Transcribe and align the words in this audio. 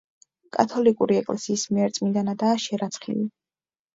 კათოლიკური 0.55 1.17
ეკლესიის 1.19 1.65
მიერ 1.77 1.93
წმინდანადაა 1.97 2.57
შერაცხილი. 2.63 3.29